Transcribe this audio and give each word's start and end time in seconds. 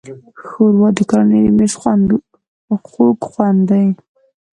ښوروا 0.47 0.89
د 0.97 0.99
کورنۍ 1.09 1.41
د 1.45 1.49
مېز 1.57 1.73
خوږ 2.83 3.17
خوند 3.29 3.61
دی. 3.69 3.85